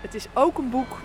Het 0.00 0.14
is 0.14 0.26
ook 0.34 0.58
een 0.58 0.70
boek 0.70 0.98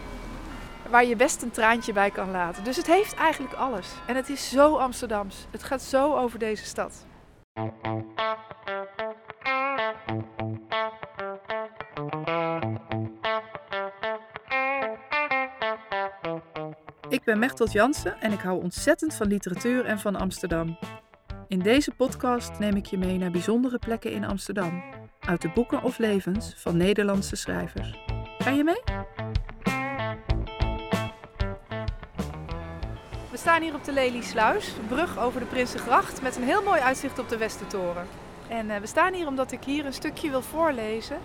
waar 0.90 1.05
je 1.05 1.16
best 1.16 1.42
een 1.42 1.51
traantje 1.51 1.94
bij 1.94 2.12
kan 2.12 2.32
laten. 2.32 2.63
Dus 2.63 2.78
het 2.78 2.88
heeft 2.88 3.16
eigenlijk 3.16 3.54
alles. 3.54 3.88
En 4.08 4.16
het 4.16 4.29
is 4.29 4.50
zo 4.50 4.75
Amsterdams. 4.75 5.45
Het 5.51 5.64
gaat 5.64 5.82
zo 5.82 6.16
over 6.16 6.40
deze 6.40 6.66
stad. 6.66 7.05
Ik 17.09 17.23
ben 17.23 17.39
Mechtelt 17.39 17.71
Jansen 17.71 18.21
en 18.21 18.32
ik 18.32 18.39
hou 18.39 18.62
ontzettend 18.64 19.14
van 19.14 19.27
literatuur 19.27 19.86
en 19.86 20.00
van 20.00 20.16
Amsterdam. 20.16 20.77
In 21.48 21.59
deze 21.59 21.91
podcast 21.91 22.59
neem 22.59 22.75
ik 22.75 22.86
je 22.86 22.98
mee 22.98 23.18
naar 23.18 23.32
bijzondere 23.32 23.80
plekken 23.80 24.12
in 24.12 24.25
Amsterdam, 24.25 24.84
uit 25.20 25.41
de 25.41 25.50
boeken 25.50 25.84
of 25.84 25.98
levens 25.98 26.54
van 26.57 26.77
Nederlandse 26.77 27.36
schrijvers. 27.36 28.14
Ga 28.46 28.52
je 28.52 28.64
mee? 28.64 28.82
We 33.31 33.37
staan 33.37 33.61
hier 33.61 33.73
op 33.73 33.83
de 33.83 33.91
Lelysluis, 33.91 34.73
brug 34.87 35.17
over 35.17 35.39
de 35.39 35.45
Prinsengracht, 35.45 36.21
met 36.21 36.35
een 36.35 36.43
heel 36.43 36.63
mooi 36.63 36.81
uitzicht 36.81 37.20
op 37.20 37.29
de 37.29 37.37
Westertoren. 37.37 38.07
En 38.49 38.65
uh, 38.65 38.77
we 38.77 38.87
staan 38.87 39.13
hier 39.13 39.27
omdat 39.27 39.51
ik 39.51 39.63
hier 39.63 39.85
een 39.85 39.93
stukje 39.93 40.29
wil 40.29 40.41
voorlezen 40.41 41.17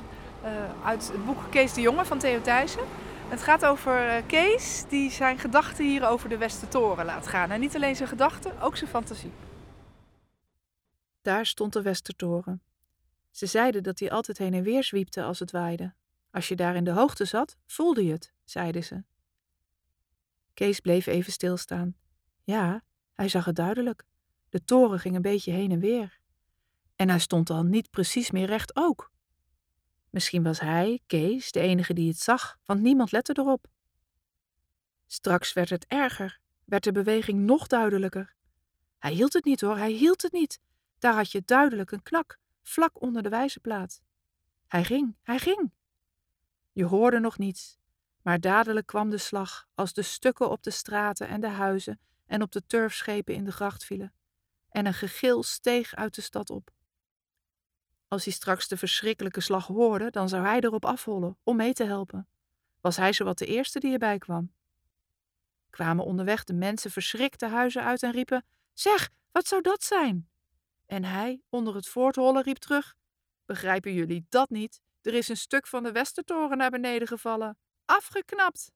uh, 0.45 0.85
uit 0.85 1.13
het 1.13 1.25
boek 1.25 1.39
Kees 1.51 1.75
de 1.75 1.81
Jonge 1.81 2.05
van 2.05 2.19
Theo 2.19 2.41
Thijssen. 2.41 2.85
Het 3.29 3.43
gaat 3.43 3.65
over 3.65 4.07
uh, 4.07 4.23
Kees 4.27 4.85
die 4.89 5.11
zijn 5.11 5.39
gedachten 5.39 5.85
hier 5.85 6.09
over 6.09 6.29
de 6.29 6.39
Westertoren 6.39 7.05
laat 7.05 7.27
gaan. 7.27 7.51
En 7.51 7.61
niet 7.61 7.77
alleen 7.77 7.97
zijn 7.97 8.09
gedachten, 8.09 8.61
ook 8.61 8.77
zijn 8.77 8.91
fantasie. 8.91 9.33
Daar 11.23 11.47
stond 11.47 11.73
de 11.73 11.83
Westertoren. 11.83 12.63
Ze 13.31 13.47
zeiden 13.47 13.83
dat 13.83 13.99
hij 13.99 14.11
altijd 14.11 14.39
heen 14.39 14.55
en 14.55 14.63
weer 14.63 14.85
zwiepte 14.85 15.23
als 15.23 15.39
het 15.39 15.51
waaide. 15.51 15.93
Als 16.31 16.49
je 16.49 16.57
daar 16.57 16.77
in 16.77 16.85
de 16.85 16.91
hoogte 16.91 17.25
zat, 17.25 17.57
voelde 17.67 18.05
je 18.05 18.13
het, 18.13 18.33
zeiden 18.45 18.85
ze. 18.85 19.05
Kees 20.55 20.81
bleef 20.81 21.07
even 21.07 21.33
stilstaan. 21.33 21.97
Ja, 22.43 22.83
hij 23.15 23.29
zag 23.29 23.45
het 23.45 23.57
duidelijk. 23.57 24.05
De 24.49 24.65
toren 24.65 24.99
ging 24.99 25.15
een 25.15 25.23
beetje 25.23 25.53
heen 25.53 25.71
en 25.71 25.81
weer. 25.81 26.21
En 26.97 27.09
hij 27.09 27.19
stond 27.19 27.51
al 27.51 27.63
niet 27.63 27.91
precies 27.91 28.31
meer 28.31 28.47
recht 28.47 28.77
ook. 28.77 29.11
Misschien 30.11 30.43
was 30.43 30.61
hij, 30.61 31.01
Kees, 31.07 31.53
de 31.53 31.61
enige 31.61 31.93
die 31.93 32.09
het 32.09 32.19
zag, 32.19 32.59
want 32.65 32.81
niemand 32.81 33.13
lette 33.13 33.39
erop. 33.39 33.67
Straks 35.07 35.53
werd 35.53 35.71
het 35.71 35.87
erger, 35.87 36.41
werd 36.65 36.85
de 36.85 36.93
beweging 36.93 37.39
nog 37.39 37.67
duidelijker. 37.67 38.35
Hij 38.99 39.13
hield 39.13 39.33
het 39.33 39.45
niet 39.45 39.61
hoor, 39.61 39.77
hij 39.77 39.93
hield 39.93 40.23
het 40.23 40.33
niet. 40.33 40.61
Daar 40.99 41.15
had 41.15 41.33
je 41.33 41.43
duidelijk 41.45 41.91
een 41.91 42.03
knak, 42.03 42.39
vlak 42.63 43.03
onder 43.03 43.23
de 43.23 43.29
wijzerplaat. 43.29 44.03
Hij 44.67 44.85
ging, 44.85 45.17
hij 45.23 45.39
ging. 45.39 45.73
Je 46.81 46.87
hoorde 46.87 47.19
nog 47.19 47.39
niets, 47.39 47.79
maar 48.23 48.41
dadelijk 48.41 48.87
kwam 48.87 49.11
de 49.11 49.19
slag 49.19 49.69
als 49.75 49.93
de 49.93 50.03
stukken 50.03 50.51
op 50.51 50.63
de 50.63 50.71
straten 50.71 51.29
en 51.29 51.41
de 51.41 51.49
huizen 51.49 52.01
en 52.27 52.43
op 52.43 52.53
de 52.53 52.67
turfschepen 52.67 53.35
in 53.35 53.45
de 53.45 53.53
gracht 53.53 53.85
vielen. 53.85 54.13
En 54.69 54.87
een 54.87 54.95
gegil 54.95 55.43
steeg 55.43 55.95
uit 55.95 56.15
de 56.15 56.21
stad 56.21 56.51
op. 56.51 56.71
Als 58.09 58.25
hij 58.25 58.33
straks 58.33 58.69
de 58.69 58.77
verschrikkelijke 58.77 59.41
slag 59.41 59.67
hoorde, 59.67 60.11
dan 60.11 60.29
zou 60.29 60.45
hij 60.45 60.61
erop 60.61 60.85
afhollen 60.85 61.39
om 61.43 61.57
mee 61.57 61.73
te 61.73 61.85
helpen. 61.85 62.29
Was 62.81 62.97
hij 62.97 63.13
zowat 63.13 63.39
de 63.39 63.47
eerste 63.47 63.79
die 63.79 63.93
erbij 63.93 64.19
kwam. 64.19 64.53
Kwamen 65.71 66.05
onderweg 66.05 66.45
de 66.45 66.55
mensen 66.55 66.91
verschrikt 66.91 67.41
de 67.41 67.49
huizen 67.49 67.85
uit 67.85 68.03
en 68.03 68.13
riepen: 68.13 68.45
Zeg, 68.73 69.11
wat 69.33 69.47
zou 69.47 69.63
dat 69.63 69.83
zijn? 69.83 70.29
En 70.87 71.05
hij, 71.05 71.43
onder 71.49 71.75
het 71.75 71.89
voortrollen, 71.89 72.43
riep 72.43 72.57
terug: 72.57 72.97
Begrijpen 73.45 73.93
jullie 73.93 74.27
dat 74.29 74.51
niet? 74.51 74.81
Er 75.03 75.15
is 75.15 75.29
een 75.29 75.37
stuk 75.37 75.67
van 75.67 75.83
de 75.83 75.93
Westertoren 75.93 76.57
naar 76.57 76.71
beneden 76.71 77.09
gevallen. 77.09 77.59
Afgeknapt. 77.85 78.73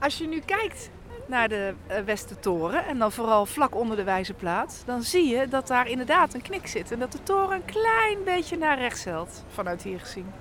Als 0.00 0.18
je 0.18 0.26
nu 0.26 0.40
kijkt 0.40 0.90
naar 1.26 1.48
de 1.48 1.74
uh, 1.90 1.98
Westertoren 1.98 2.84
en 2.84 2.98
dan 2.98 3.12
vooral 3.12 3.46
vlak 3.46 3.74
onder 3.74 3.96
de 3.96 4.04
wijzerplaat, 4.04 4.82
dan 4.86 5.02
zie 5.02 5.28
je 5.28 5.48
dat 5.48 5.66
daar 5.66 5.88
inderdaad 5.88 6.34
een 6.34 6.42
knik 6.42 6.66
zit 6.66 6.90
en 6.90 6.98
dat 6.98 7.12
de 7.12 7.22
toren 7.22 7.56
een 7.56 7.64
klein 7.64 8.24
beetje 8.24 8.56
naar 8.56 8.78
rechts 8.78 9.04
helt, 9.04 9.44
vanuit 9.48 9.82
hier 9.82 10.00
gezien. 10.00 10.32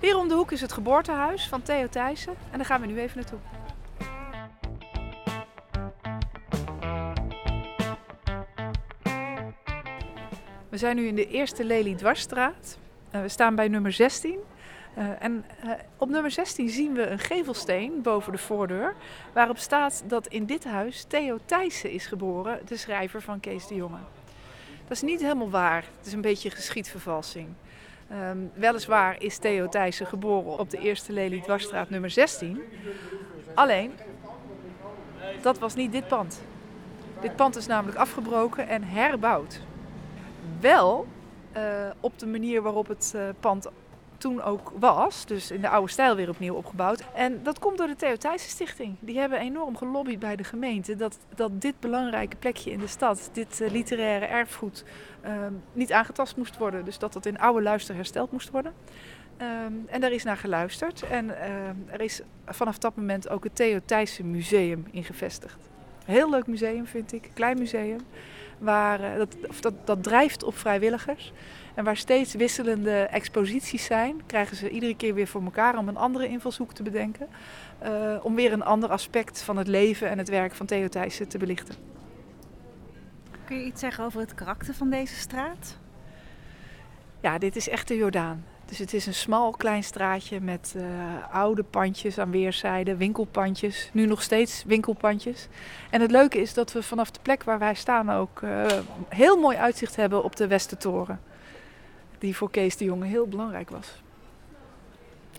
Hier 0.00 0.16
om 0.16 0.28
de 0.28 0.34
hoek 0.34 0.52
is 0.52 0.60
het 0.60 0.72
geboortehuis 0.72 1.48
van 1.48 1.62
Theo 1.62 1.88
Thijssen 1.88 2.34
en 2.50 2.56
daar 2.56 2.66
gaan 2.66 2.80
we 2.80 2.86
nu 2.86 2.98
even 2.98 3.16
naartoe. 3.16 3.38
Zijn 10.82 10.96
nu 10.96 11.06
in 11.06 11.14
de 11.14 11.28
eerste 11.28 11.64
Lely 11.64 11.94
Dwarsstraat. 11.94 12.78
Uh, 13.14 13.20
we 13.20 13.28
staan 13.28 13.54
bij 13.54 13.68
nummer 13.68 13.92
16. 13.92 14.38
Uh, 14.98 15.04
en 15.18 15.44
uh, 15.64 15.70
op 15.96 16.08
nummer 16.08 16.30
16 16.30 16.68
zien 16.68 16.92
we 16.92 17.06
een 17.06 17.18
gevelsteen 17.18 18.02
boven 18.02 18.32
de 18.32 18.38
voordeur. 18.38 18.94
Waarop 19.32 19.58
staat 19.58 20.02
dat 20.06 20.26
in 20.26 20.46
dit 20.46 20.64
huis 20.64 21.04
Theo 21.08 21.38
Thijssen 21.44 21.90
is 21.90 22.06
geboren, 22.06 22.60
de 22.66 22.76
schrijver 22.76 23.22
van 23.22 23.40
Kees 23.40 23.66
de 23.66 23.74
Jonge. 23.74 23.98
Dat 24.82 24.90
is 24.90 25.02
niet 25.02 25.20
helemaal 25.20 25.50
waar. 25.50 25.84
Het 25.98 26.06
is 26.06 26.12
een 26.12 26.20
beetje 26.20 26.50
geschiedvervalsing. 26.50 27.48
Um, 28.12 28.50
weliswaar 28.54 29.22
is 29.22 29.38
Theo 29.38 29.68
Thijssen 29.68 30.06
geboren 30.06 30.58
op 30.58 30.70
de 30.70 30.78
eerste 30.78 31.12
Lely 31.12 31.40
Dwarsstraat 31.40 31.90
nummer 31.90 32.10
16. 32.10 32.62
Alleen, 33.54 33.92
dat 35.42 35.58
was 35.58 35.74
niet 35.74 35.92
dit 35.92 36.08
pand. 36.08 36.42
Dit 37.20 37.36
pand 37.36 37.56
is 37.56 37.66
namelijk 37.66 37.98
afgebroken 37.98 38.68
en 38.68 38.82
herbouwd 38.82 39.60
wel 40.62 41.06
uh, 41.56 41.62
op 42.00 42.18
de 42.18 42.26
manier 42.26 42.62
waarop 42.62 42.88
het 42.88 43.12
uh, 43.16 43.22
pand 43.40 43.66
toen 44.18 44.42
ook 44.42 44.72
was. 44.78 45.26
Dus 45.26 45.50
in 45.50 45.60
de 45.60 45.68
oude 45.68 45.90
stijl 45.90 46.16
weer 46.16 46.28
opnieuw 46.28 46.54
opgebouwd. 46.54 47.04
En 47.14 47.42
dat 47.42 47.58
komt 47.58 47.78
door 47.78 47.86
de 47.86 47.96
Theo 47.96 48.16
Thijssen 48.16 48.50
Stichting. 48.50 48.96
Die 49.00 49.18
hebben 49.18 49.38
enorm 49.38 49.76
gelobbyd 49.76 50.18
bij 50.18 50.36
de 50.36 50.44
gemeente 50.44 50.96
dat, 50.96 51.18
dat 51.34 51.60
dit 51.60 51.80
belangrijke 51.80 52.36
plekje 52.36 52.70
in 52.70 52.78
de 52.78 52.86
stad, 52.86 53.30
dit 53.32 53.60
uh, 53.60 53.70
literaire 53.70 54.26
erfgoed, 54.26 54.84
niet 55.72 55.92
aangetast 55.92 56.36
moest 56.36 56.58
worden. 56.58 56.84
Dus 56.84 56.98
dat 56.98 57.12
dat 57.12 57.26
in 57.26 57.38
oude 57.38 57.62
luister 57.62 57.94
hersteld 57.94 58.32
moest 58.32 58.50
worden. 58.50 58.72
Um, 59.38 59.84
en 59.88 60.00
daar 60.00 60.12
is 60.12 60.24
naar 60.24 60.36
geluisterd. 60.36 61.02
En 61.02 61.26
uh, 61.26 61.92
er 61.92 62.00
is 62.00 62.20
vanaf 62.46 62.78
dat 62.78 62.96
moment 62.96 63.28
ook 63.28 63.44
het 63.44 63.56
Theo 63.56 63.78
Thijssen 63.84 64.30
Museum 64.30 64.86
ingevestigd. 64.90 65.68
Heel 66.04 66.30
leuk 66.30 66.46
museum 66.46 66.86
vind 66.86 67.12
ik, 67.12 67.30
klein 67.34 67.58
museum. 67.58 68.00
Waar, 68.62 69.00
uh, 69.00 69.16
dat, 69.16 69.36
of 69.48 69.60
dat, 69.60 69.74
dat 69.84 70.02
drijft 70.02 70.42
op 70.42 70.56
vrijwilligers. 70.56 71.32
En 71.74 71.84
waar 71.84 71.96
steeds 71.96 72.34
wisselende 72.34 73.00
exposities 73.00 73.84
zijn, 73.84 74.22
krijgen 74.26 74.56
ze 74.56 74.70
iedere 74.70 74.96
keer 74.96 75.14
weer 75.14 75.26
voor 75.26 75.42
elkaar 75.42 75.78
om 75.78 75.88
een 75.88 75.96
andere 75.96 76.28
invalshoek 76.28 76.72
te 76.72 76.82
bedenken. 76.82 77.28
Uh, 77.82 78.16
om 78.22 78.34
weer 78.34 78.52
een 78.52 78.64
ander 78.64 78.90
aspect 78.90 79.42
van 79.42 79.56
het 79.56 79.66
leven 79.66 80.08
en 80.08 80.18
het 80.18 80.28
werk 80.28 80.54
van 80.54 80.66
Theo 80.66 80.88
Thijssen 80.88 81.28
te 81.28 81.38
belichten. 81.38 81.74
Kun 83.44 83.56
je 83.56 83.64
iets 83.64 83.80
zeggen 83.80 84.04
over 84.04 84.20
het 84.20 84.34
karakter 84.34 84.74
van 84.74 84.90
deze 84.90 85.14
straat? 85.14 85.78
Ja, 87.20 87.38
dit 87.38 87.56
is 87.56 87.68
echt 87.68 87.88
de 87.88 87.96
Jordaan. 87.96 88.44
Dus 88.72 88.80
het 88.80 88.92
is 88.92 89.06
een 89.06 89.14
smal 89.14 89.50
klein 89.50 89.84
straatje 89.84 90.40
met 90.40 90.74
uh, 90.76 90.84
oude 91.32 91.62
pandjes 91.62 92.18
aan 92.18 92.30
weerszijden, 92.30 92.96
winkelpandjes. 92.96 93.90
Nu 93.92 94.06
nog 94.06 94.22
steeds 94.22 94.64
winkelpandjes. 94.66 95.48
En 95.90 96.00
het 96.00 96.10
leuke 96.10 96.40
is 96.40 96.54
dat 96.54 96.72
we 96.72 96.82
vanaf 96.82 97.10
de 97.10 97.18
plek 97.22 97.42
waar 97.42 97.58
wij 97.58 97.74
staan 97.74 98.10
ook 98.10 98.40
uh, 98.40 98.66
heel 99.08 99.36
mooi 99.36 99.56
uitzicht 99.56 99.96
hebben 99.96 100.24
op 100.24 100.36
de 100.36 100.46
Westertoren. 100.46 101.20
Die 102.18 102.36
voor 102.36 102.50
Kees 102.50 102.76
de 102.76 102.84
Jonge 102.84 103.06
heel 103.06 103.26
belangrijk 103.26 103.70
was. 103.70 104.02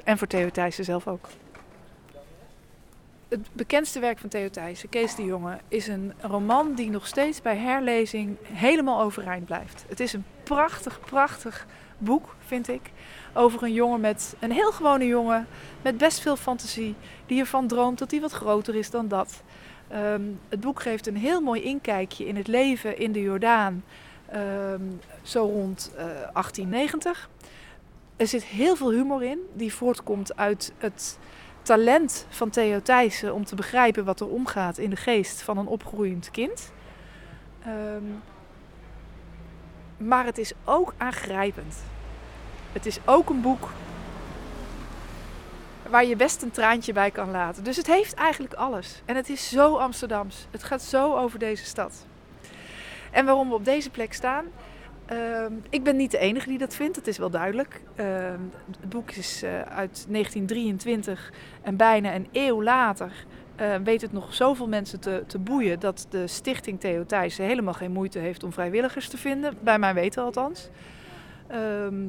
En 0.03 0.17
voor 0.17 0.27
Theo 0.27 0.49
Thijssen 0.49 0.83
zelf 0.83 1.07
ook. 1.07 1.27
Het 3.33 3.49
bekendste 3.53 3.99
werk 3.99 4.19
van 4.19 4.29
Theo 4.29 4.49
Thijssen, 4.49 4.89
Kees 4.89 5.15
de 5.15 5.23
Jonge, 5.23 5.57
is 5.67 5.87
een 5.87 6.13
roman 6.21 6.73
die 6.73 6.89
nog 6.89 7.07
steeds 7.07 7.41
bij 7.41 7.57
herlezing 7.57 8.37
helemaal 8.41 9.01
overeind 9.01 9.45
blijft. 9.45 9.85
Het 9.87 9.99
is 9.99 10.13
een 10.13 10.25
prachtig, 10.43 10.99
prachtig 10.99 11.67
boek, 11.97 12.35
vind 12.45 12.67
ik. 12.67 12.91
Over 13.33 13.63
een 13.63 13.73
jongen 13.73 13.99
met 13.99 14.35
een 14.39 14.51
heel 14.51 14.71
gewone 14.71 15.07
jongen 15.07 15.47
met 15.81 15.97
best 15.97 16.19
veel 16.19 16.35
fantasie, 16.35 16.95
die 17.25 17.39
ervan 17.39 17.67
droomt 17.67 17.99
dat 17.99 18.11
hij 18.11 18.21
wat 18.21 18.31
groter 18.31 18.75
is 18.75 18.89
dan 18.89 19.07
dat. 19.07 19.43
Um, 19.93 20.39
het 20.49 20.59
boek 20.59 20.81
geeft 20.81 21.07
een 21.07 21.17
heel 21.17 21.41
mooi 21.41 21.61
inkijkje 21.61 22.27
in 22.27 22.35
het 22.35 22.47
leven 22.47 22.97
in 22.97 23.11
de 23.11 23.21
Jordaan, 23.21 23.83
um, 24.35 24.99
zo 25.21 25.45
rond 25.45 25.91
uh, 25.93 25.97
1890. 26.03 27.29
Er 28.15 28.27
zit 28.27 28.43
heel 28.43 28.75
veel 28.75 28.91
humor 28.91 29.23
in, 29.23 29.39
die 29.53 29.73
voortkomt 29.73 30.35
uit 30.35 30.73
het 30.77 31.17
talent 31.63 32.25
van 32.29 32.49
Theo 32.49 32.81
Thijssen 32.81 33.33
om 33.33 33.45
te 33.45 33.55
begrijpen 33.55 34.05
wat 34.05 34.19
er 34.19 34.27
omgaat 34.27 34.77
in 34.77 34.89
de 34.89 34.95
geest 34.95 35.41
van 35.41 35.57
een 35.57 35.67
opgroeiend 35.67 36.31
kind. 36.31 36.71
Um, 37.67 38.21
maar 39.97 40.25
het 40.25 40.37
is 40.37 40.53
ook 40.63 40.93
aangrijpend. 40.97 41.75
Het 42.71 42.85
is 42.85 42.99
ook 43.05 43.29
een 43.29 43.41
boek 43.41 43.69
waar 45.89 46.05
je 46.05 46.15
best 46.15 46.41
een 46.41 46.51
traantje 46.51 46.93
bij 46.93 47.11
kan 47.11 47.31
laten. 47.31 47.63
Dus 47.63 47.77
het 47.77 47.87
heeft 47.87 48.13
eigenlijk 48.13 48.53
alles. 48.53 49.01
En 49.05 49.15
het 49.15 49.29
is 49.29 49.49
zo 49.49 49.75
Amsterdams. 49.75 50.47
Het 50.51 50.63
gaat 50.63 50.81
zo 50.81 51.15
over 51.15 51.39
deze 51.39 51.65
stad. 51.65 52.05
En 53.11 53.25
waarom 53.25 53.49
we 53.49 53.55
op 53.55 53.65
deze 53.65 53.89
plek 53.89 54.13
staan? 54.13 54.45
Ehm, 55.05 55.53
ik 55.69 55.83
ben 55.83 55.95
niet 55.95 56.11
de 56.11 56.17
enige 56.17 56.47
die 56.47 56.57
dat 56.57 56.75
vindt, 56.75 56.95
dat 56.95 57.07
is 57.07 57.17
wel 57.17 57.29
duidelijk. 57.29 57.81
Ehm, 57.95 58.39
het 58.79 58.89
boek 58.89 59.11
is 59.11 59.43
eh, 59.43 59.61
uit 59.61 60.05
1923 60.09 61.31
en 61.61 61.77
bijna 61.77 62.15
een 62.15 62.27
eeuw 62.31 62.63
later 62.63 63.11
uh, 63.61 63.75
weet 63.83 64.01
het 64.01 64.11
nog 64.11 64.33
zoveel 64.33 64.67
mensen 64.67 64.99
te, 64.99 65.23
te 65.27 65.39
boeien 65.39 65.79
dat 65.79 66.07
de 66.09 66.27
stichting 66.27 66.79
Theo 66.79 67.05
Thijssen 67.05 67.45
helemaal 67.45 67.73
geen 67.73 67.91
moeite 67.91 68.19
heeft 68.19 68.43
om 68.43 68.53
vrijwilligers 68.53 69.07
te 69.07 69.17
vinden, 69.17 69.53
bij 69.59 69.79
mijn 69.79 69.95
weten 69.95 70.23
althans. 70.23 70.69
Ehm, 71.47 72.07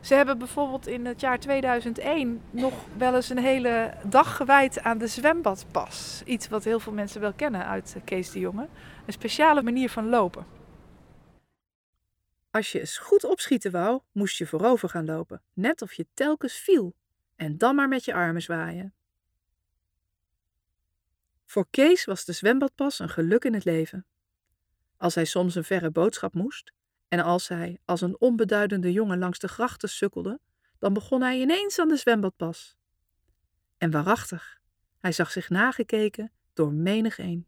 ze 0.00 0.14
hebben 0.14 0.38
bijvoorbeeld 0.38 0.86
in 0.86 1.06
het 1.06 1.20
jaar 1.20 1.38
2001 1.38 2.40
nog 2.50 2.74
wel 2.96 3.14
eens 3.14 3.28
een 3.28 3.38
hele 3.38 3.94
dag 4.02 4.36
gewijd 4.36 4.82
aan 4.82 4.98
de 4.98 5.06
zwembadpas. 5.06 6.22
Iets 6.24 6.48
wat 6.48 6.64
heel 6.64 6.80
veel 6.80 6.92
mensen 6.92 7.20
wel 7.20 7.32
kennen 7.32 7.66
uit 7.66 7.96
Kees 8.04 8.30
de 8.30 8.38
Jonge. 8.38 8.66
Een 9.06 9.12
speciale 9.12 9.62
manier 9.62 9.90
van 9.90 10.08
lopen. 10.08 10.44
Als 12.54 12.72
je 12.72 12.80
eens 12.80 12.98
goed 12.98 13.24
opschieten 13.24 13.70
wou, 13.70 14.00
moest 14.12 14.38
je 14.38 14.46
voorover 14.46 14.88
gaan 14.88 15.04
lopen, 15.04 15.42
net 15.52 15.82
of 15.82 15.92
je 15.92 16.06
telkens 16.14 16.54
viel. 16.54 16.94
En 17.36 17.58
dan 17.58 17.74
maar 17.74 17.88
met 17.88 18.04
je 18.04 18.14
armen 18.14 18.42
zwaaien. 18.42 18.94
Voor 21.44 21.66
Kees 21.70 22.04
was 22.04 22.24
de 22.24 22.32
zwembadpas 22.32 22.98
een 22.98 23.08
geluk 23.08 23.44
in 23.44 23.54
het 23.54 23.64
leven. 23.64 24.06
Als 24.96 25.14
hij 25.14 25.24
soms 25.24 25.54
een 25.54 25.64
verre 25.64 25.90
boodschap 25.90 26.34
moest, 26.34 26.72
en 27.08 27.20
als 27.20 27.48
hij 27.48 27.80
als 27.84 28.00
een 28.00 28.20
onbeduidende 28.20 28.92
jongen 28.92 29.18
langs 29.18 29.38
de 29.38 29.48
grachten 29.48 29.88
sukkelde, 29.88 30.40
dan 30.78 30.92
begon 30.92 31.22
hij 31.22 31.40
ineens 31.40 31.78
aan 31.78 31.88
de 31.88 31.96
zwembadpas. 31.96 32.76
En 33.78 33.90
waarachtig, 33.90 34.60
hij 34.98 35.12
zag 35.12 35.30
zich 35.30 35.48
nagekeken 35.48 36.32
door 36.52 36.72
menig 36.72 37.18
een. 37.18 37.46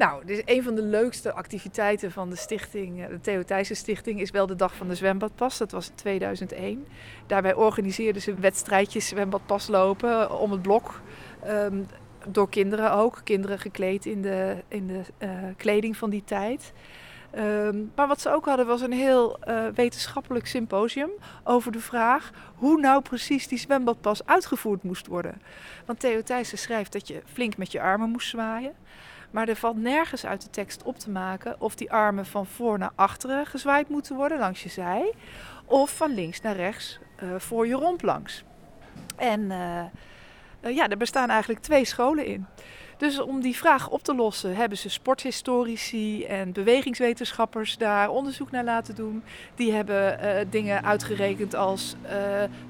Nou, 0.00 0.22
is 0.26 0.42
een 0.44 0.62
van 0.62 0.74
de 0.74 0.82
leukste 0.82 1.32
activiteiten 1.32 2.12
van 2.12 2.30
de 2.30 2.36
stichting, 2.36 3.02
eh, 3.02 3.08
de 3.08 3.20
Theo 3.20 3.42
Thijssen 3.42 3.76
Stichting, 3.76 4.20
is 4.20 4.30
wel 4.30 4.46
de 4.46 4.56
dag 4.56 4.74
van 4.74 4.88
de 4.88 4.94
zwembadpas. 4.94 5.58
Dat 5.58 5.70
was 5.70 5.88
in 5.88 5.94
2001. 5.94 6.86
Daarbij 7.26 7.54
organiseerden 7.54 8.22
ze 8.22 8.34
wedstrijdjes 8.34 9.08
zwembadpas 9.08 9.68
lopen 9.68 10.38
om 10.38 10.50
het 10.50 10.62
blok. 10.62 11.00
Um, 11.46 11.86
door 12.28 12.48
kinderen 12.48 12.92
ook. 12.92 13.20
Kinderen 13.24 13.58
gekleed 13.58 14.06
in 14.06 14.22
de, 14.22 14.56
in 14.68 14.86
de 14.86 15.02
uh, 15.18 15.28
kleding 15.56 15.96
van 15.96 16.10
die 16.10 16.24
tijd. 16.24 16.72
Um, 17.38 17.92
maar 17.94 18.08
wat 18.08 18.20
ze 18.20 18.34
ook 18.34 18.44
hadden 18.44 18.66
was 18.66 18.80
een 18.80 18.92
heel 18.92 19.38
wetenschappelijk 19.74 20.46
symposium 20.46 21.10
over 21.44 21.72
de 21.72 21.80
vraag 21.80 22.30
hoe 22.54 22.80
nou 22.80 23.02
precies 23.02 23.48
die 23.48 23.58
zwembadpas 23.58 24.26
uitgevoerd 24.26 24.82
moest 24.82 25.06
worden. 25.06 25.42
Want 25.86 26.00
Theo 26.00 26.22
Thijssen 26.22 26.58
schrijft 26.58 26.92
dat 26.92 27.08
je 27.08 27.22
flink 27.32 27.56
met 27.56 27.72
je 27.72 27.80
armen 27.80 28.10
moest 28.10 28.28
zwaaien. 28.28 28.74
Maar 29.30 29.48
er 29.48 29.56
valt 29.56 29.76
nergens 29.76 30.26
uit 30.26 30.42
de 30.42 30.50
tekst 30.50 30.82
op 30.82 30.98
te 30.98 31.10
maken 31.10 31.60
of 31.60 31.74
die 31.74 31.92
armen 31.92 32.26
van 32.26 32.46
voor 32.46 32.78
naar 32.78 32.92
achteren 32.94 33.46
gezwaaid 33.46 33.88
moeten 33.88 34.16
worden 34.16 34.38
langs 34.38 34.62
je 34.62 34.68
zij. 34.68 35.12
Of 35.64 35.96
van 35.96 36.14
links 36.14 36.40
naar 36.40 36.56
rechts 36.56 36.98
uh, 37.22 37.34
voor 37.36 37.66
je 37.66 37.74
romp 37.74 38.02
langs. 38.02 38.44
En 39.16 39.40
uh, 39.40 39.82
uh, 40.62 40.74
ja, 40.76 40.88
er 40.88 40.96
bestaan 40.96 41.30
eigenlijk 41.30 41.60
twee 41.60 41.84
scholen 41.84 42.26
in. 42.26 42.46
Dus 42.96 43.20
om 43.20 43.40
die 43.40 43.56
vraag 43.56 43.88
op 43.88 44.02
te 44.02 44.14
lossen 44.14 44.56
hebben 44.56 44.78
ze 44.78 44.88
sporthistorici 44.88 46.24
en 46.24 46.52
bewegingswetenschappers 46.52 47.78
daar 47.78 48.08
onderzoek 48.08 48.50
naar 48.50 48.64
laten 48.64 48.94
doen. 48.94 49.22
Die 49.54 49.72
hebben 49.72 50.18
dingen 50.50 50.84
uitgerekend 50.84 51.54
als 51.54 51.96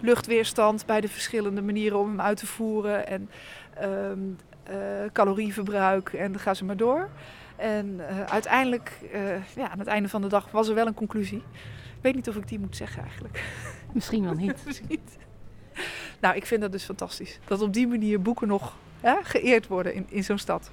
luchtweerstand 0.01 0.87
bij 0.87 1.01
de 1.01 1.09
verschillende 1.09 1.63
manieren 1.63 1.99
om 1.99 2.09
hem 2.09 2.21
uit 2.21 2.37
te 2.37 2.47
voeren. 2.47 3.07
En 3.07 3.31
uh, 3.83 3.87
calorieverbruik 5.13 6.13
en 6.13 6.33
dan 6.33 6.41
gaan 6.41 6.57
ze 6.57 6.65
maar 6.65 6.77
door. 6.77 7.09
En 7.61 7.87
uh, 7.87 8.25
uiteindelijk, 8.25 8.99
uh, 9.15 9.47
ja, 9.57 9.71
aan 9.71 9.79
het 9.79 9.89
einde 9.89 10.09
van 10.09 10.23
de 10.23 10.29
dag, 10.29 10.51
was 10.51 10.69
er 10.69 10.75
wel 10.75 10.87
een 10.87 10.95
conclusie. 10.95 11.43
Ik 11.97 12.03
weet 12.07 12.15
niet 12.15 12.29
of 12.29 12.37
ik 12.37 12.49
die 12.49 12.59
moet 12.59 12.77
zeggen 12.77 13.03
eigenlijk. 13.03 13.45
Misschien 13.93 14.25
wel 14.25 14.35
niet. 14.35 14.65
niet. 14.89 15.19
Nou, 16.21 16.37
ik 16.37 16.47
vind 16.47 16.61
dat 16.61 16.73
dus 16.73 16.85
fantastisch. 16.85 17.39
Dat 17.45 17.63
op 17.63 17.73
die 17.73 17.89
manier 17.89 18.23
boeken 18.23 18.49
nog 18.49 18.77
hè, 19.01 19.15
geëerd 19.23 19.67
worden 19.67 19.95
in, 19.95 20.07
in 20.09 20.25
zo'n 20.25 20.39
stad. 20.39 20.71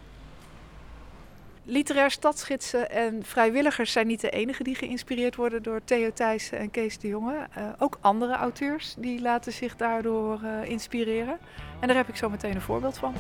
Literair 1.64 2.12
stadsgidsen 2.12 2.92
en 2.92 3.24
vrijwilligers 3.24 3.92
zijn 3.92 4.08
niet 4.08 4.22
de 4.22 4.30
enigen 4.30 4.64
die 4.64 4.76
geïnspireerd 4.76 5.36
worden 5.36 5.64
door 5.64 5.82
Theo 5.84 6.14
Thijssen 6.14 6.58
en 6.58 6.72
Kees 6.72 6.98
de 6.98 7.08
Jonge. 7.08 7.48
Uh, 7.58 7.70
ook 7.78 7.98
andere 8.02 8.34
auteurs 8.34 8.96
die 8.98 9.22
laten 9.22 9.52
zich 9.52 9.76
daardoor 9.76 10.42
uh, 10.44 10.70
inspireren. 10.70 11.38
En 11.80 11.88
daar 11.88 11.98
heb 11.98 12.08
ik 12.08 12.16
zo 12.16 12.30
meteen 12.30 12.56
een 12.56 12.62
voorbeeld 12.62 12.98
van. 12.98 13.14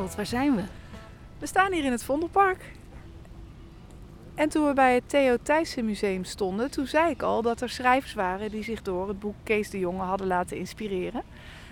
Waar 0.00 0.26
zijn 0.26 0.56
we? 0.56 0.62
We 1.38 1.46
staan 1.46 1.72
hier 1.72 1.84
in 1.84 1.90
het 1.90 2.04
Vondelpark. 2.04 2.72
En 4.34 4.48
toen 4.48 4.66
we 4.66 4.72
bij 4.72 4.94
het 4.94 5.08
Theo 5.08 5.36
Thijssen 5.42 5.84
Museum 5.84 6.24
stonden, 6.24 6.70
toen 6.70 6.86
zei 6.86 7.10
ik 7.10 7.22
al 7.22 7.42
dat 7.42 7.60
er 7.60 7.68
schrijvers 7.68 8.14
waren 8.14 8.50
die 8.50 8.62
zich 8.62 8.82
door 8.82 9.08
het 9.08 9.20
boek 9.20 9.34
Kees 9.42 9.70
de 9.70 9.78
Jonge 9.78 10.02
hadden 10.02 10.26
laten 10.26 10.56
inspireren. 10.56 11.22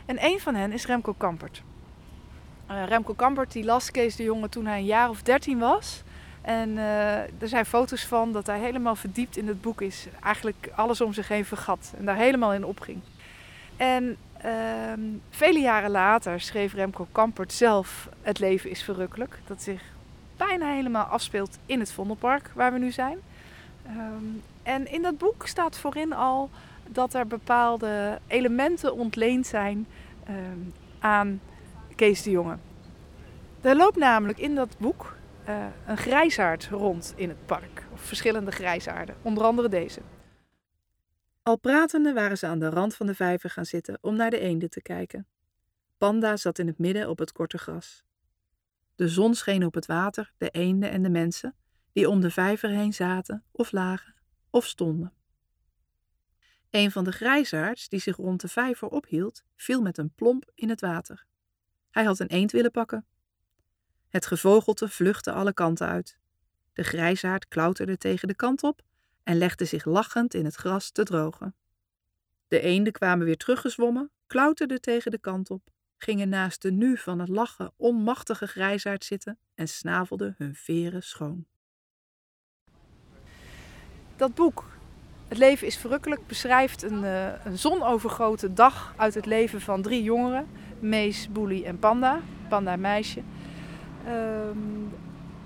En 0.06 0.24
een 0.24 0.40
van 0.40 0.54
hen 0.54 0.72
is 0.72 0.86
Remco 0.86 1.12
Kampert. 1.12 1.62
Uh, 2.70 2.86
Remco 2.86 3.14
Kampert 3.14 3.52
die 3.52 3.64
las 3.64 3.90
Kees 3.90 4.16
de 4.16 4.22
Jonge 4.22 4.48
toen 4.48 4.66
hij 4.66 4.78
een 4.78 4.84
jaar 4.84 5.08
of 5.08 5.22
dertien 5.22 5.58
was. 5.58 6.02
En 6.40 6.68
uh, 6.68 7.16
er 7.16 7.48
zijn 7.48 7.66
foto's 7.66 8.04
van 8.04 8.32
dat 8.32 8.46
hij 8.46 8.58
helemaal 8.58 8.96
verdiept 8.96 9.36
in 9.36 9.48
het 9.48 9.60
boek 9.60 9.80
is. 9.80 10.06
Eigenlijk 10.22 10.70
alles 10.74 11.00
om 11.00 11.12
zich 11.12 11.28
heen 11.28 11.44
vergat 11.44 11.92
en 11.98 12.04
daar 12.04 12.16
helemaal 12.16 12.54
in 12.54 12.64
opging. 12.64 13.00
En 13.76 14.16
uh, 14.44 14.52
vele 15.30 15.58
jaren 15.58 15.90
later 15.90 16.40
schreef 16.40 16.74
Remco 16.74 17.06
Kampert 17.12 17.52
zelf 17.52 18.08
Het 18.22 18.38
leven 18.38 18.70
is 18.70 18.82
verrukkelijk. 18.82 19.38
Dat 19.46 19.62
zich 19.62 19.82
bijna 20.36 20.72
helemaal 20.72 21.04
afspeelt 21.04 21.58
in 21.66 21.80
het 21.80 21.92
Vondelpark 21.92 22.50
waar 22.54 22.72
we 22.72 22.78
nu 22.78 22.90
zijn. 22.90 23.18
Um, 23.86 24.42
en 24.62 24.92
in 24.92 25.02
dat 25.02 25.18
boek 25.18 25.46
staat 25.46 25.78
voorin 25.78 26.12
al 26.12 26.50
dat 26.88 27.14
er 27.14 27.26
bepaalde 27.26 28.18
elementen 28.26 28.94
ontleend 28.94 29.46
zijn 29.46 29.86
um, 30.28 30.72
aan 30.98 31.40
Kees 31.96 32.22
de 32.22 32.30
Jonge. 32.30 32.56
Er 33.60 33.76
loopt 33.76 33.96
namelijk 33.96 34.38
in 34.38 34.54
dat 34.54 34.74
boek 34.78 35.16
uh, 35.48 35.54
een 35.86 35.96
grijsaard 35.96 36.68
rond 36.70 37.12
in 37.16 37.28
het 37.28 37.46
park. 37.46 37.84
Of 37.92 38.00
verschillende 38.00 38.50
grijsaarden, 38.50 39.14
onder 39.22 39.44
andere 39.44 39.68
deze. 39.68 40.00
Al 41.48 41.58
pratende 41.58 42.12
waren 42.12 42.38
ze 42.38 42.46
aan 42.46 42.58
de 42.58 42.68
rand 42.68 42.94
van 42.94 43.06
de 43.06 43.14
vijver 43.14 43.50
gaan 43.50 43.66
zitten 43.66 43.98
om 44.00 44.16
naar 44.16 44.30
de 44.30 44.38
eenden 44.38 44.70
te 44.70 44.82
kijken. 44.82 45.26
Panda 45.98 46.36
zat 46.36 46.58
in 46.58 46.66
het 46.66 46.78
midden 46.78 47.08
op 47.08 47.18
het 47.18 47.32
korte 47.32 47.58
gras. 47.58 48.04
De 48.94 49.08
zon 49.08 49.34
scheen 49.34 49.64
op 49.64 49.74
het 49.74 49.86
water, 49.86 50.32
de 50.38 50.50
eenden 50.50 50.90
en 50.90 51.02
de 51.02 51.08
mensen 51.08 51.54
die 51.92 52.08
om 52.08 52.20
de 52.20 52.30
vijver 52.30 52.70
heen 52.70 52.92
zaten 52.92 53.44
of 53.52 53.72
lagen 53.72 54.14
of 54.50 54.66
stonden. 54.66 55.12
Een 56.70 56.90
van 56.90 57.04
de 57.04 57.12
grijsaards 57.12 57.88
die 57.88 58.00
zich 58.00 58.16
rond 58.16 58.40
de 58.40 58.48
vijver 58.48 58.88
ophield, 58.88 59.44
viel 59.56 59.82
met 59.82 59.98
een 59.98 60.12
plomp 60.14 60.50
in 60.54 60.68
het 60.68 60.80
water. 60.80 61.26
Hij 61.90 62.04
had 62.04 62.18
een 62.18 62.26
eend 62.26 62.52
willen 62.52 62.70
pakken. 62.70 63.06
Het 64.08 64.26
gevogelte 64.26 64.88
vluchtte 64.88 65.32
alle 65.32 65.52
kanten 65.52 65.86
uit. 65.86 66.18
De 66.72 66.82
grijsaard 66.82 67.48
klauterde 67.48 67.98
tegen 67.98 68.28
de 68.28 68.36
kant 68.36 68.62
op 68.62 68.86
en 69.28 69.36
legde 69.36 69.64
zich 69.64 69.84
lachend 69.84 70.34
in 70.34 70.44
het 70.44 70.54
gras 70.54 70.90
te 70.90 71.02
drogen. 71.02 71.54
De 72.46 72.60
eenden 72.60 72.92
kwamen 72.92 73.26
weer 73.26 73.36
teruggezwommen, 73.36 74.10
klauterden 74.26 74.80
tegen 74.80 75.10
de 75.10 75.18
kant 75.18 75.50
op, 75.50 75.62
gingen 75.96 76.28
naast 76.28 76.62
de 76.62 76.72
nu 76.72 76.96
van 76.96 77.18
het 77.18 77.28
lachen 77.28 77.72
onmachtige 77.76 78.46
grijsaard 78.46 79.04
zitten 79.04 79.38
en 79.54 79.68
snavelden 79.68 80.34
hun 80.38 80.54
veren 80.54 81.02
schoon. 81.02 81.46
Dat 84.16 84.34
boek, 84.34 84.64
Het 85.28 85.38
leven 85.38 85.66
is 85.66 85.76
verrukkelijk, 85.76 86.26
beschrijft 86.26 86.82
een, 86.82 87.02
uh, 87.02 87.44
een 87.44 87.58
zonovergoten 87.58 88.54
dag 88.54 88.94
uit 88.96 89.14
het 89.14 89.26
leven 89.26 89.60
van 89.60 89.82
drie 89.82 90.02
jongeren, 90.02 90.46
Mees, 90.80 91.28
Boelie 91.32 91.64
en 91.64 91.78
Panda, 91.78 92.20
Panda 92.48 92.76
meisje. 92.76 93.22
Um, 94.06 94.90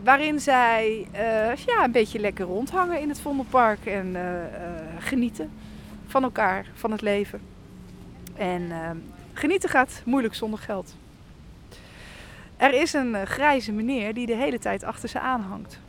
waarin 0.03 0.41
zij 0.41 1.07
uh, 1.15 1.55
ja, 1.55 1.85
een 1.85 1.93
beetje 1.93 2.19
lekker 2.19 2.45
rondhangen 2.45 3.01
in 3.01 3.09
het 3.09 3.21
Vondelpark 3.21 3.87
en 3.87 4.07
uh, 4.07 4.23
uh, 4.23 4.41
genieten 4.99 5.51
van 6.07 6.23
elkaar, 6.23 6.67
van 6.75 6.91
het 6.91 7.01
leven. 7.01 7.41
En 8.35 8.71
ehm, 8.71 8.97
genieten 9.33 9.69
gaat 9.69 10.03
moeilijk 10.05 10.35
zonder 10.35 10.59
geld. 10.59 10.95
Er 12.57 12.75
is 12.75 12.93
een 12.93 13.27
grijze 13.27 13.73
meneer 13.73 14.15
die 14.15 14.27
de 14.27 14.37
hele 14.37 14.59
tijd 14.59 14.85
achter 14.85 15.09
ze 15.09 15.21
aanhangt. 15.21 15.81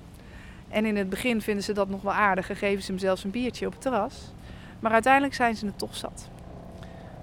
En 0.70 0.86
in 0.86 0.96
het 0.96 1.10
begin 1.10 1.42
vinden 1.42 1.64
ze 1.64 1.74
dat 1.74 1.90
nog 1.90 2.02
wel 2.02 2.14
aardig 2.14 2.50
en 2.50 2.56
geven 2.56 2.84
ze 2.84 2.92
hem 2.92 3.00
zelfs 3.00 3.24
een 3.24 3.32
biertje 3.32 3.66
op 3.66 3.72
het 3.72 3.82
terras. 3.82 4.32
Maar 4.80 4.92
uiteindelijk 4.92 5.34
zijn 5.34 5.56
ze 5.56 5.66
het 5.66 5.78
toch 5.78 5.96
zat. 5.96 6.30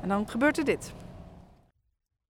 En 0.03 0.09
dan 0.09 0.29
gebeurt 0.29 0.59
er 0.59 0.65
dit. 0.65 0.93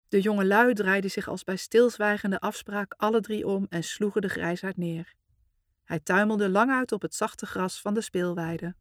De 0.08 0.22
jonge 0.22 0.46
lui 0.46 0.74
draaiden 0.74 1.12
zich 1.12 1.28
als 1.28 1.44
bij 1.44 1.56
stilzwijgende 1.56 2.40
afspraak 2.40 2.94
alle 2.98 3.22
drie 3.22 3.48
om 3.48 3.66
en 3.70 3.84
sloegen 3.84 4.22
de 4.22 4.30
grijsaard 4.30 4.78
neer. 4.78 5.14
Hij 5.84 6.00
tuimelde 6.00 6.50
lang 6.50 6.72
uit 6.72 6.92
op 6.92 7.02
het 7.02 7.16
zachte 7.16 7.46
gras 7.46 7.82
van 7.82 7.94
de 7.94 8.02
speelweide. 8.02 8.76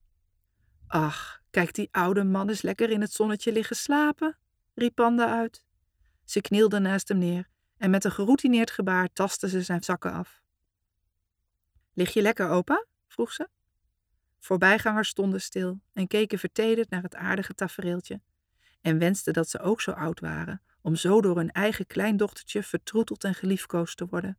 Ach, 0.87 1.45
Kijk, 1.57 1.75
die 1.75 1.89
oude 1.91 2.25
man 2.25 2.51
is 2.51 2.63
lekker 2.63 2.91
in 2.91 3.01
het 3.01 3.13
zonnetje 3.13 3.53
liggen 3.53 3.77
slapen, 3.77 4.39
riep 4.75 4.95
Panda 4.95 5.39
uit. 5.39 5.65
Ze 6.25 6.41
knielde 6.41 6.79
naast 6.79 7.09
hem 7.09 7.19
neer 7.19 7.49
en 7.77 7.91
met 7.91 8.05
een 8.05 8.13
geroutineerd 8.13 8.71
gebaar 8.71 9.09
tastte 9.13 9.49
ze 9.49 9.63
zijn 9.63 9.83
zakken 9.83 10.13
af. 10.13 10.43
Lig 11.93 12.13
je 12.13 12.23
lekker, 12.23 12.49
opa? 12.49 12.87
vroeg 13.07 13.33
ze. 13.33 13.49
Voorbijgangers 14.39 15.09
stonden 15.09 15.41
stil 15.41 15.81
en 15.93 16.07
keken 16.07 16.39
vertederd 16.39 16.91
naar 16.91 17.03
het 17.03 17.15
aardige 17.15 17.55
tafereeltje 17.55 18.21
en 18.81 18.99
wensten 18.99 19.33
dat 19.33 19.49
ze 19.49 19.61
ook 19.61 19.81
zo 19.81 19.91
oud 19.91 20.21
waren 20.21 20.63
om 20.87 20.97
zo 20.97 21.21
door 21.21 21.37
hun 21.37 21.51
eigen 21.51 21.87
kleindochtertje 21.87 22.63
vertroeteld 22.63 23.25
en 23.25 23.35
geliefkoosd 23.35 23.97
te 23.97 24.07
worden. 24.11 24.39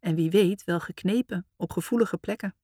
En 0.00 0.14
wie 0.14 0.30
weet 0.30 0.64
wel 0.64 0.80
geknepen 0.80 1.46
op 1.56 1.72
gevoelige 1.72 2.16
plekken. 2.16 2.54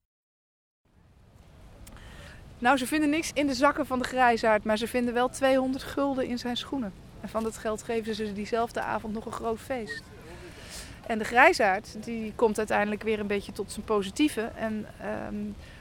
Nou, 2.57 2.77
ze 2.77 2.87
vinden 2.87 3.09
niks 3.09 3.31
in 3.33 3.47
de 3.47 3.53
zakken 3.53 3.85
van 3.85 3.99
de 3.99 4.05
grijsaard, 4.05 4.63
maar 4.63 4.77
ze 4.77 4.87
vinden 4.87 5.13
wel 5.13 5.29
200 5.29 5.83
gulden 5.83 6.27
in 6.27 6.37
zijn 6.37 6.57
schoenen. 6.57 6.93
En 7.21 7.29
van 7.29 7.43
dat 7.43 7.57
geld 7.57 7.83
geven 7.83 8.15
ze 8.15 8.33
diezelfde 8.33 8.81
avond 8.81 9.13
nog 9.13 9.25
een 9.25 9.31
groot 9.31 9.59
feest. 9.59 10.03
En 11.07 11.17
de 11.17 11.25
grijsaard 11.25 12.03
die 12.03 12.33
komt 12.35 12.57
uiteindelijk 12.57 13.03
weer 13.03 13.19
een 13.19 13.27
beetje 13.27 13.51
tot 13.51 13.71
zijn 13.71 13.85
positieve 13.85 14.41
en 14.41 14.85
ehm, 14.99 15.35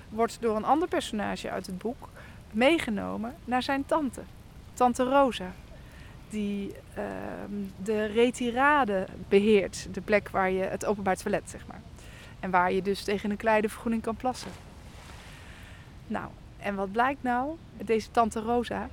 wordt 0.08 0.36
door 0.40 0.56
een 0.56 0.64
ander 0.64 0.88
personage 0.88 1.50
uit 1.50 1.66
het 1.66 1.78
boek 1.78 2.08
meegenomen 2.50 3.34
naar 3.44 3.62
zijn 3.62 3.86
tante, 3.86 4.20
tante 4.74 5.02
Rosa. 5.02 5.52
Die 6.34 6.74
ehm, 6.94 7.52
de 7.82 8.04
retirade 8.04 9.06
beheert, 9.28 9.88
de 9.90 10.00
plek 10.00 10.28
waar 10.28 10.50
je 10.50 10.62
het 10.62 10.84
openbaar 10.84 11.16
toilet 11.16 11.50
zeg 11.50 11.66
maar. 11.66 11.80
En 12.40 12.50
waar 12.50 12.72
je 12.72 12.82
dus 12.82 13.02
tegen 13.02 13.30
een 13.30 13.36
kleine 13.36 13.68
vergoeding 13.68 14.02
kan 14.02 14.16
plassen. 14.16 14.50
Nou, 16.06 16.26
en 16.58 16.74
wat 16.74 16.92
blijkt 16.92 17.22
nou? 17.22 17.56
Deze 17.84 18.10
tante 18.10 18.40
Rosa 18.40 18.88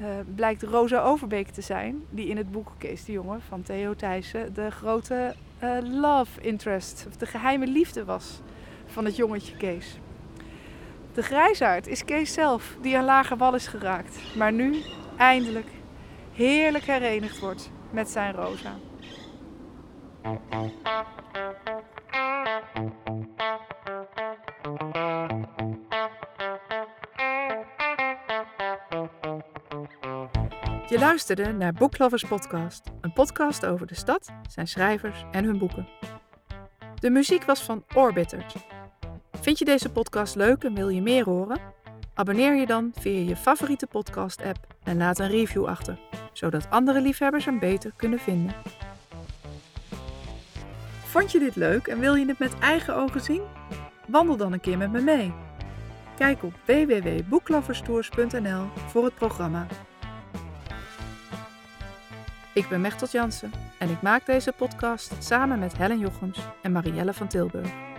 uh, 0.00 0.06
blijkt 0.34 0.62
Rosa 0.62 1.02
Overbeek 1.02 1.48
te 1.48 1.60
zijn, 1.60 2.04
die 2.10 2.28
in 2.28 2.36
het 2.36 2.50
boek 2.50 2.72
Kees 2.78 3.04
de 3.04 3.12
Jonge 3.12 3.38
van 3.48 3.62
Theo 3.62 3.94
Thijssen 3.94 4.54
de 4.54 4.70
grote 4.70 5.34
uh, 5.62 5.76
love 5.82 6.40
interest, 6.40 7.04
of 7.08 7.16
de 7.16 7.26
geheime 7.26 7.66
liefde 7.66 8.04
was 8.04 8.40
van 8.86 9.04
het 9.04 9.16
jongetje 9.16 9.56
Kees. 9.56 9.98
De 11.14 11.22
grijsaard 11.22 11.86
is 11.86 12.04
Kees 12.04 12.32
zelf, 12.32 12.76
die 12.80 12.98
aan 12.98 13.04
lage 13.04 13.36
wal 13.36 13.54
is 13.54 13.66
geraakt, 13.66 14.36
maar 14.36 14.52
nu 14.52 14.82
eindelijk 15.16 15.66
heerlijk 16.40 16.84
herenigd 16.84 17.38
wordt 17.38 17.70
met 17.90 18.08
zijn 18.08 18.34
Rosa. 18.34 18.74
Je 30.88 30.98
luisterde 30.98 31.52
naar 31.52 31.72
Booklovers 31.72 32.24
Podcast, 32.24 32.90
een 33.00 33.12
podcast 33.12 33.66
over 33.66 33.86
de 33.86 33.94
stad, 33.94 34.28
zijn 34.48 34.68
schrijvers 34.68 35.24
en 35.30 35.44
hun 35.44 35.58
boeken. 35.58 35.88
De 36.94 37.10
muziek 37.10 37.44
was 37.44 37.62
van 37.62 37.84
Orbiters. 37.94 38.54
Vind 39.32 39.58
je 39.58 39.64
deze 39.64 39.90
podcast 39.90 40.34
leuk 40.34 40.64
en 40.64 40.74
wil 40.74 40.88
je 40.88 41.02
meer 41.02 41.24
horen? 41.24 41.60
Abonneer 42.14 42.54
je 42.54 42.66
dan 42.66 42.92
via 42.98 43.28
je 43.28 43.36
favoriete 43.36 43.86
podcast-app 43.86 44.66
en 44.82 44.96
laat 44.96 45.18
een 45.18 45.28
review 45.28 45.66
achter, 45.66 45.98
zodat 46.40 46.70
andere 46.70 47.00
liefhebbers 47.00 47.44
hem 47.44 47.58
beter 47.58 47.92
kunnen 47.96 48.18
vinden. 48.18 48.54
Vond 51.04 51.32
je 51.32 51.38
dit 51.38 51.56
leuk 51.56 51.86
en 51.86 52.00
wil 52.00 52.14
je 52.14 52.26
het 52.26 52.38
met 52.38 52.58
eigen 52.58 52.96
ogen 52.96 53.20
zien? 53.20 53.42
Wandel 54.06 54.36
dan 54.36 54.52
een 54.52 54.60
keer 54.60 54.78
met 54.78 54.92
me 54.92 55.00
mee. 55.00 55.32
Kijk 56.16 56.42
op 56.42 56.52
www.boekloverstours.nl 56.64 58.66
voor 58.86 59.04
het 59.04 59.14
programma 59.14 59.66
ik 62.52 62.68
ben 62.68 62.80
Mechtel 62.80 63.08
Jansen 63.10 63.52
en 63.78 63.90
ik 63.90 64.02
maak 64.02 64.26
deze 64.26 64.52
podcast 64.52 65.12
samen 65.18 65.58
met 65.58 65.76
Helen 65.76 65.98
Jochems 65.98 66.38
en 66.62 66.72
Marielle 66.72 67.12
van 67.12 67.28
Tilburg. 67.28 67.89